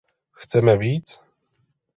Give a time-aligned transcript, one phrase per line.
[0.31, 1.19] Chceme více?